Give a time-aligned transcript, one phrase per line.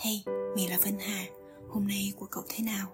[0.00, 0.24] Hey,
[0.56, 1.26] mình là Vân Hà.
[1.68, 2.88] Hôm nay của cậu thế nào?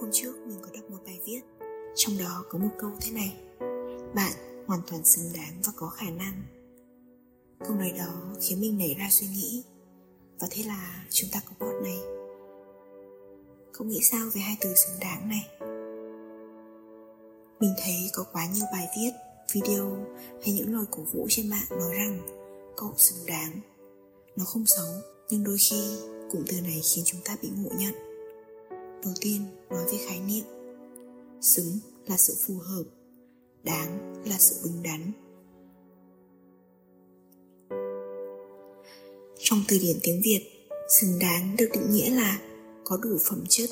[0.00, 1.40] Hôm trước mình có đọc một bài viết
[1.94, 3.36] Trong đó có một câu thế này.
[4.14, 4.32] Bạn
[4.66, 6.42] hoàn toàn xứng đáng và có khả năng.
[7.64, 9.64] Câu nói đó khiến mình nảy ra suy nghĩ.
[10.40, 11.98] Và thế là chúng ta có bot này.
[13.72, 15.48] Cậu nghĩ sao về hai từ xứng đáng này?
[17.60, 19.10] Mình thấy có quá nhiều bài viết,
[19.52, 19.96] video
[20.44, 22.20] hay những lời cổ vũ trên mạng nói rằng
[22.76, 23.60] cậu xứng đáng.
[24.36, 25.96] Nó không xấu nhưng đôi khi,
[26.30, 27.94] cụm từ này khiến chúng ta bị ngộ nhận.
[29.04, 30.44] Đầu tiên, nói về khái niệm.
[31.40, 32.82] Xứng là sự phù hợp,
[33.64, 35.12] đáng là sự đúng đắn.
[39.38, 40.68] Trong từ điển tiếng việt,
[41.00, 42.40] xứng đáng được định nghĩa là
[42.84, 43.70] có đủ phẩm chất,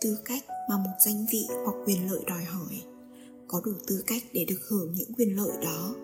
[0.00, 2.82] tư cách mà một danh vị hoặc quyền lợi đòi hỏi,
[3.48, 5.94] có đủ tư cách để được hưởng những quyền lợi đó.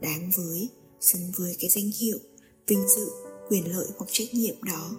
[0.00, 0.68] Đáng với,
[1.00, 2.18] xứng với cái danh hiệu
[2.66, 4.90] vinh dự quyền lợi hoặc trách nhiệm đó.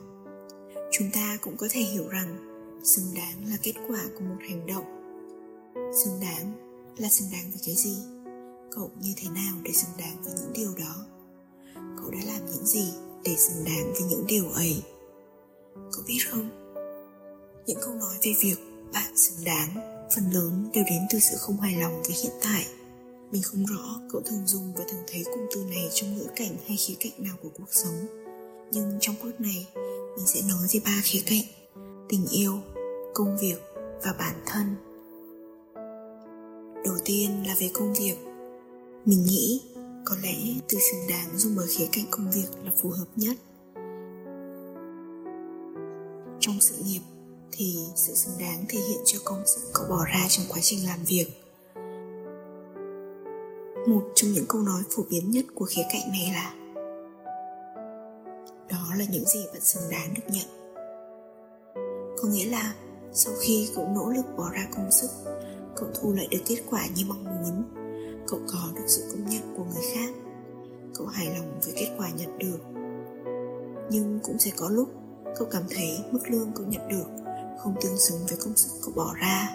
[0.92, 2.38] Chúng ta cũng có thể hiểu rằng
[2.84, 4.86] xứng đáng là kết quả của một hành động.
[6.04, 6.54] Xứng đáng
[6.98, 7.98] là xứng đáng với cái gì?
[8.72, 11.06] Cậu như thế nào để xứng đáng với những điều đó?
[11.74, 14.84] Cậu đã làm những gì để xứng đáng với những điều ấy?
[15.76, 16.50] Cậu biết không?
[17.66, 18.58] Những câu nói về việc
[18.94, 19.70] bạn xứng đáng
[20.16, 22.66] phần lớn đều đến từ sự không hài lòng với hiện tại.
[23.32, 26.58] Mình không rõ cậu thường dùng và thường thấy cụm từ này trong ngữ cảnh
[26.68, 28.29] hay khía cạnh nào của cuộc sống
[28.72, 29.68] nhưng trong phút này,
[30.18, 31.44] mình sẽ nói về ba khía cạnh,
[32.10, 32.54] tình yêu,
[33.14, 33.58] công việc
[34.04, 34.76] và bản thân.
[36.86, 38.16] Đầu tiên là về công việc.
[39.06, 39.62] Mình nghĩ
[40.06, 40.36] có lẽ
[40.70, 43.36] từ xứng đáng dùng ở khía cạnh công việc là phù hợp nhất.
[46.40, 47.02] Trong sự nghiệp
[47.52, 50.86] thì sự xứng đáng thể hiện cho công sức cậu bỏ ra trong quá trình
[50.86, 51.26] làm việc.
[53.88, 56.59] Một trong những câu nói phổ biến nhất của khía cạnh này là
[59.00, 60.48] là những gì bạn xứng đáng được nhận.
[62.22, 62.76] Có nghĩa là
[63.14, 65.10] sau khi cậu nỗ lực bỏ ra công sức,
[65.76, 67.64] cậu thu lại được kết quả như mong muốn,
[68.28, 70.14] cậu có được sự công nhận của người khác,
[70.96, 72.60] cậu hài lòng với kết quả nhận được.
[73.92, 74.90] Nhưng cũng sẽ có lúc
[75.38, 77.08] cậu cảm thấy mức lương cậu nhận được
[77.60, 79.50] không tương xứng với công sức cậu bỏ ra.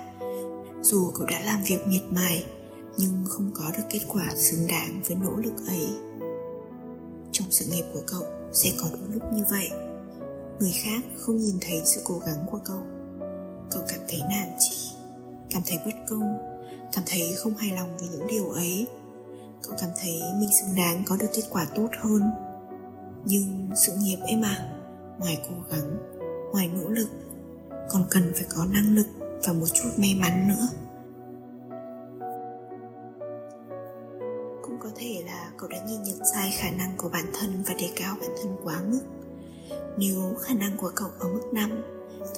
[0.83, 2.47] Dù cậu đã làm việc miệt mài,
[2.97, 5.89] nhưng không có được kết quả xứng đáng với nỗ lực ấy.
[7.33, 8.23] Trong sự nghiệp của cậu
[8.55, 9.71] sẽ có những lúc như vậy.
[10.61, 12.83] Người khác không nhìn thấy sự cố gắng của cậu.
[13.71, 14.91] Cậu cảm thấy nản chí,
[15.51, 16.39] cảm thấy bất công,
[16.93, 18.87] cảm thấy không hài lòng với những điều ấy.
[19.63, 22.23] Cậu cảm thấy mình xứng đáng có được kết quả tốt hơn.
[23.25, 24.73] Nhưng sự nghiệp ấy mà
[25.19, 25.97] ngoài cố gắng,
[26.53, 27.09] ngoài nỗ lực,
[27.89, 29.07] còn cần phải có năng lực
[29.47, 30.69] và một chút may mắn nữa.
[35.65, 38.57] Cậu đã nhìn nhận sai khả năng của bản thân và đề cao bản thân
[38.65, 39.01] quá mức.
[39.99, 41.71] Nếu khả năng của cậu ở mức 5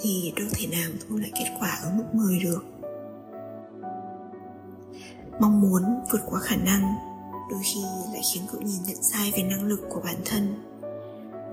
[0.03, 2.65] thì đâu thể nào thu lại kết quả ở mức 10 được.
[5.41, 5.83] Mong muốn
[6.13, 6.95] vượt qua khả năng
[7.51, 7.81] đôi khi
[8.13, 10.55] lại khiến cậu nhìn nhận sai về năng lực của bản thân.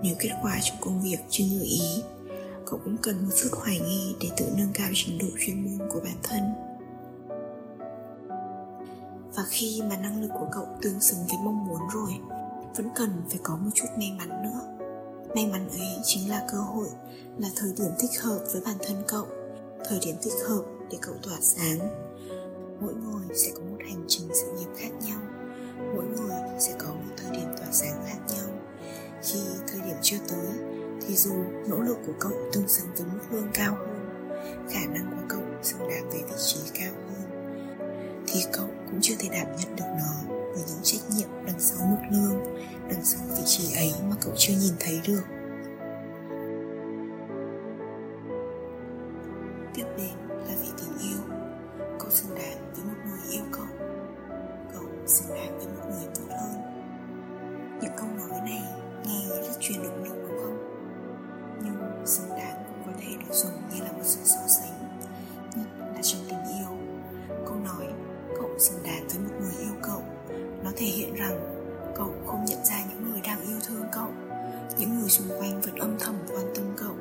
[0.04, 2.04] Nếu kết quả trong công việc chưa như ý,
[2.66, 5.90] cậu cũng cần một chút hoài nghi để tự nâng cao trình độ chuyên môn
[5.90, 6.73] của bản thân
[9.36, 12.20] và khi mà năng lực của cậu tương xứng với mong muốn rồi,
[12.76, 14.60] vẫn cần phải có một chút may mắn nữa.
[15.36, 16.88] May mắn ấy chính là cơ hội,
[17.38, 19.26] là thời điểm thích hợp với bản thân cậu,
[19.86, 21.80] thời điểm thích hợp để cậu tỏa sáng.
[22.82, 25.20] Mỗi người sẽ có một hành trình sự nghiệp khác nhau,
[25.96, 28.48] mỗi người sẽ có một thời điểm tỏa sáng khác nhau.
[29.24, 30.48] Khi thời điểm chưa tới,
[31.08, 31.34] thì dù
[31.68, 33.78] nỗ lực của cậu tương xứng với mức lương cao
[39.04, 42.44] chưa thể đảm nhận được nó với những trách nhiệm đằng sau mức lương,
[42.90, 45.24] đằng sau vị trí ấy mà cậu chưa nhìn thấy được.
[49.74, 51.20] Tiếp đến là vì tình yêu.
[52.00, 53.66] Cậu xứng đáng với một người yêu cậu.
[54.74, 56.56] Cậu xứng đáng với một người tốt hơn.
[57.82, 58.64] Những câu nói này
[59.06, 60.58] nghe rất truyền động lực đúng không?
[61.64, 64.43] Nhưng xứng đáng cũng có thể được dùng như là một sự sống
[71.04, 71.40] hiện rằng
[71.96, 74.08] cậu không nhận ra những người đang yêu thương cậu.
[74.78, 76.96] Những người xung quanh vẫn âm thầm quan tâm cậu.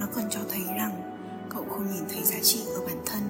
[0.00, 1.20] Nó còn cho thấy rằng
[1.50, 3.22] cậu không nhìn thấy giá trị ở bản thân,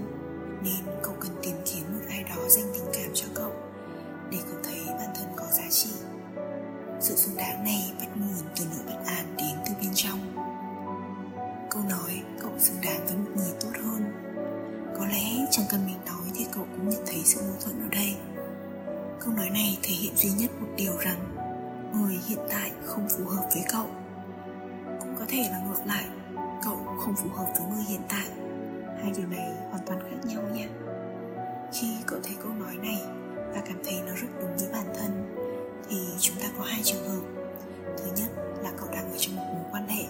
[0.63, 3.53] nên cậu cần tìm kiếm một ai đó dành tình cảm cho cậu
[4.31, 5.91] để cậu thấy bản thân có giá trị.
[7.01, 9.10] Sự xứng đáng này bắt nguồn từ nỗi bất an
[19.83, 21.37] thể hiện duy nhất một điều rằng
[21.95, 23.87] người hiện tại không phù hợp với cậu.
[25.01, 26.05] Cũng có thể là ngược lại,
[26.65, 28.29] cậu không phù hợp với người hiện tại.
[29.03, 30.69] Hai điều này hoàn toàn khác nhau nha.
[31.73, 33.03] Khi cậu thấy câu nói này
[33.55, 35.37] và cảm thấy nó rất đúng với bản thân,
[35.89, 37.21] thì chúng ta có hai trường hợp.
[37.99, 38.29] Thứ nhất
[38.63, 40.05] là cậu đang ở trong một mối quan hệ.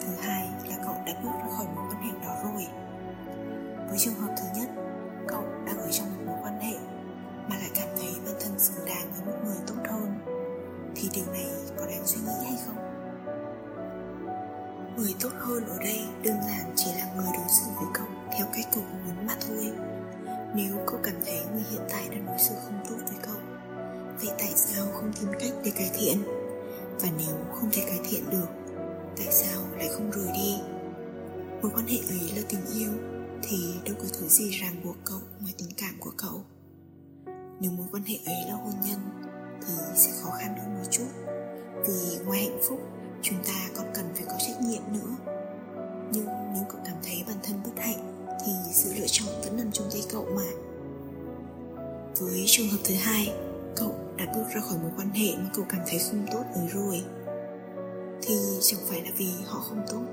[0.00, 2.66] Thứ hai là cậu đã bước ra khỏi mối quan hệ đó rồi.
[3.88, 4.70] Với trường hợp thứ nhất,
[5.28, 6.08] cậu đang ở trong
[8.60, 10.18] xứng đáng với một người tốt hơn,
[10.94, 11.46] thì điều này
[11.76, 12.76] có đáng suy nghĩ hay không?
[14.96, 18.46] Người tốt hơn ở đây đơn giản chỉ là người đối xử với cậu theo
[18.54, 19.72] cách cậu muốn mà thôi.
[20.54, 23.40] Nếu cậu cảm thấy người hiện tại đang đối xử không tốt với cậu,
[24.20, 26.22] vậy tại sao không tìm cách để cải thiện?
[27.00, 28.48] Và nếu không thể cải thiện được,
[29.16, 30.58] tại sao lại không rời đi?
[31.62, 32.92] Mối quan hệ ấy là tình yêu,
[33.42, 36.44] thì đâu có thứ gì ràng buộc cậu ngoài tình cảm của cậu
[37.60, 39.00] nếu mối quan hệ ấy là hôn nhân,
[39.66, 41.06] thì sẽ khó khăn hơn một chút.
[41.86, 42.80] Vì ngoài hạnh phúc,
[43.22, 45.16] chúng ta còn cần phải có trách nhiệm nữa.
[46.12, 49.72] Nhưng nếu cậu cảm thấy bản thân bất hạnh, thì sự lựa chọn vẫn nằm
[49.72, 50.46] trong tay cậu mà.
[52.20, 53.34] Với trường hợp thứ hai,
[53.76, 56.68] cậu đã bước ra khỏi mối quan hệ mà cậu cảm thấy không tốt ấy
[56.68, 57.04] rồi.
[58.22, 60.04] Thì chẳng phải là vì họ không tốt,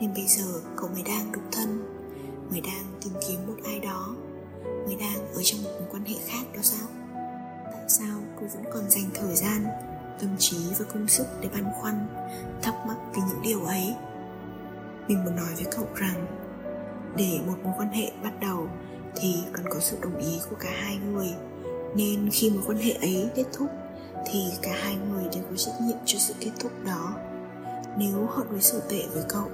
[0.00, 0.44] nên bây giờ
[0.76, 1.82] cậu mới đang độc thân,
[2.50, 3.56] mới đang tìm kiếm một
[6.26, 6.88] khác đó sao?
[7.64, 9.66] Tại sao cô vẫn còn dành thời gian,
[10.20, 12.06] tâm trí và công sức để băn khoăn,
[12.62, 13.94] thắc mắc về những điều ấy?
[15.08, 16.26] Mình muốn nói với cậu rằng,
[17.16, 18.68] để một mối quan hệ bắt đầu
[19.16, 21.34] thì cần có sự đồng ý của cả hai người.
[21.94, 23.68] Nên khi mối quan hệ ấy kết thúc
[24.26, 27.14] thì cả hai người đều có trách nhiệm cho sự kết thúc đó.
[27.96, 29.50] Nếu họ đối xử tệ với cậu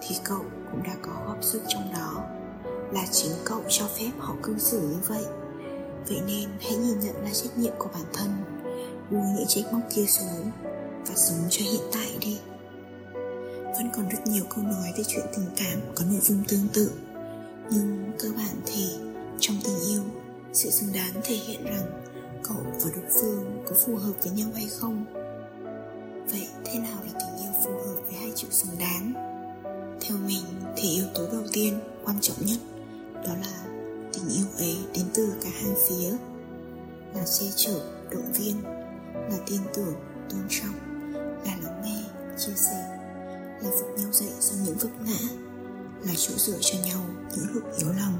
[0.00, 2.24] thì cậu cũng đã có góp sức trong đó.
[2.92, 5.24] Là chính cậu cho phép họ cư xử như vậy
[6.08, 8.28] vậy nên hãy nhìn nhận là trách nhiệm của bản thân,
[9.10, 10.50] buông những trách móc kia xuống
[11.06, 12.38] và sống cho hiện tại đi.
[13.64, 16.90] Vẫn còn rất nhiều câu nói về chuyện tình cảm có nội dung tương tự,
[17.70, 18.90] nhưng cơ bản thì
[19.40, 20.02] trong tình yêu,
[20.52, 22.02] sự xứng đáng thể hiện rằng
[22.42, 25.04] cậu và đối phương có phù hợp với nhau hay không.
[26.30, 29.12] Vậy thế nào là tình yêu phù hợp với hai chữ xứng đáng?
[30.00, 30.44] Theo mình
[30.76, 32.58] thì yếu tố đầu tiên, quan trọng nhất
[33.14, 33.77] đó là
[34.18, 36.10] tình yêu ấy đến từ cả hai phía.
[37.14, 37.80] Là che chở,
[38.10, 38.62] động viên,
[39.14, 39.94] là tin tưởng,
[40.30, 40.74] tôn trọng,
[41.44, 42.02] là lắng nghe,
[42.38, 42.98] chia sẻ,
[43.62, 45.28] là vực nhau dậy sau những vấp ngã,
[46.06, 47.00] là chỗ dựa cho nhau
[47.36, 48.18] những lúc yếu lòng.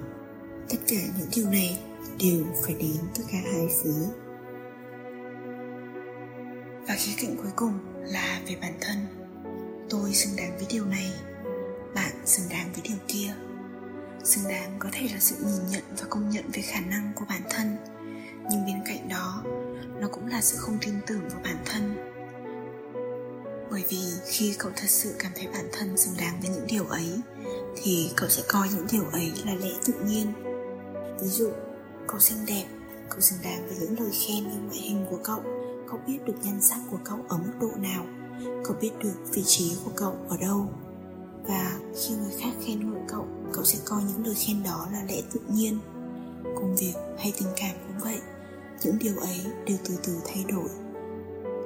[0.68, 1.80] Tất cả những điều này
[2.20, 4.06] đều phải đến từ cả hai phía.
[6.88, 8.96] Và khía cạnh cuối cùng là về bản thân.
[9.90, 11.12] Tôi xứng đáng với điều này,
[11.94, 13.34] bạn xứng đáng với điều kia
[14.24, 17.24] xứng đáng có thể là sự nhìn nhận và công nhận về khả năng của
[17.28, 17.76] bản thân.
[18.50, 19.42] Nhưng bên cạnh đó,
[20.00, 21.96] nó cũng là sự không tin tưởng vào bản thân.
[23.70, 26.84] Bởi vì khi cậu thật sự cảm thấy bản thân xứng đáng với những điều
[26.84, 27.20] ấy,
[27.76, 30.32] thì cậu sẽ coi những điều ấy là lẽ tự nhiên.
[31.22, 31.50] Ví dụ,
[32.06, 32.64] cậu xinh đẹp,
[33.10, 35.42] cậu xứng đáng với những lời khen như ngoại hình của cậu.
[35.90, 38.06] Cậu biết được nhan sắc của cậu ở mức độ nào.
[38.64, 40.70] Cậu biết được vị trí của cậu ở đâu
[41.48, 45.02] và khi người khác khen ngợi cậu cậu sẽ coi những lời khen đó là
[45.08, 45.78] lẽ tự nhiên.
[46.44, 48.20] Công việc hay tình cảm cũng vậy,
[48.82, 50.68] những điều ấy đều từ từ thay đổi,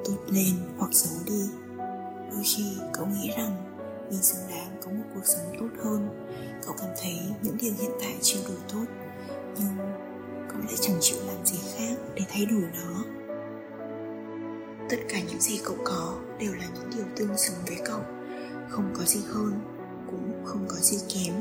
[0.04, 1.42] tốt lên hoặc xấu đi.
[2.32, 3.56] Đôi khi cậu nghĩ rằng
[4.10, 6.08] mình xứng đáng có một cuộc sống tốt hơn,
[6.66, 8.84] cậu cảm thấy những điều hiện tại chưa đủ tốt,
[9.58, 9.76] nhưng
[10.48, 13.04] cậu lại chẳng chịu làm gì khác để thay đổi nó.
[14.90, 18.00] Tất cả những gì cậu có đều là những điều tương xứng với cậu
[18.68, 19.60] không có gì hơn,
[20.06, 21.34] cũng không có gì kém.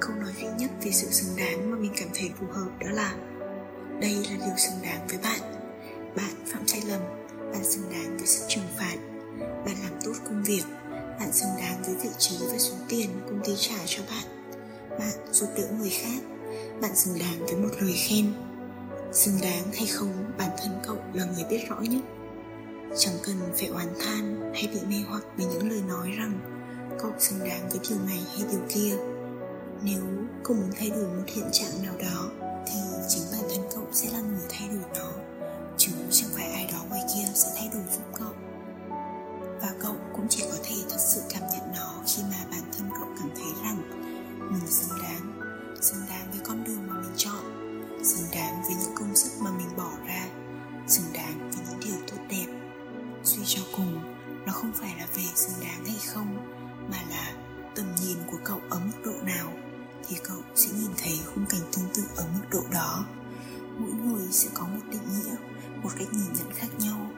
[0.00, 2.90] Câu nói duy nhất về sự xứng đáng mà mình cảm thấy phù hợp đó
[2.90, 3.14] là,
[4.00, 5.40] đây là điều xứng đáng với bạn.
[6.16, 7.00] Bạn phạm sai lầm,
[7.52, 8.96] bạn xứng đáng với sự trừng phạt.
[9.38, 13.40] Bạn làm tốt công việc, bạn xứng đáng với vị trí và số tiền công
[13.44, 14.24] ty trả cho bạn.
[14.98, 16.22] Bạn giúp đỡ người khác,
[16.80, 18.32] bạn xứng đáng với một lời khen.
[19.12, 22.02] Xứng đáng hay không, bản thân cậu là người biết rõ nhất
[22.96, 26.40] chẳng cần phải oán than hay bị mê hoặc bởi những lời nói rằng
[26.98, 28.96] cậu xứng đáng với điều này hay điều kia.
[29.82, 30.02] Nếu
[30.44, 32.30] cậu muốn thay đổi một hiện trạng nào đó,
[32.66, 35.10] thì chính bản thân cậu sẽ là người thay đổi nó.
[35.76, 38.32] Chứ chẳng phải ai đó ngoài kia sẽ thay đổi giúp cậu.
[39.62, 42.90] Và cậu cũng chỉ có thể thật sự cảm nhận nó khi mà bản thân
[42.98, 43.82] cậu cảm thấy rằng
[44.52, 45.40] mình xứng đáng.
[45.80, 47.44] Xứng đáng với con đường mà mình chọn.
[48.04, 49.63] Xứng đáng với những công sức mà mình
[58.14, 59.52] nhìn của cậu ở mức độ nào
[60.08, 63.06] thì cậu sẽ nhìn thấy khung cảnh tương tự ở mức độ đó.
[63.78, 65.36] Mỗi người sẽ có một định nghĩa,
[65.82, 67.10] một cách nhìn nhận khác nhau.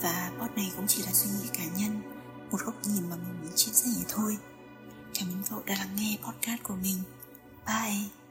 [0.00, 2.00] Và post này cũng chỉ là suy nghĩ cá nhân,
[2.50, 4.38] một góc nhìn mà mình muốn chia sẻ thôi.
[5.14, 6.98] Cảm ơn cậu đã lắng nghe podcast của mình.
[7.66, 8.21] Bye!